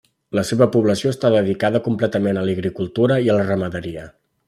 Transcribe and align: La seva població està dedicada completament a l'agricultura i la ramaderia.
La 0.37 0.43
seva 0.51 0.67
població 0.75 1.11
està 1.15 1.31
dedicada 1.35 1.81
completament 1.89 2.41
a 2.43 2.49
l'agricultura 2.49 3.23
i 3.29 3.33
la 3.39 3.49
ramaderia. 3.53 4.13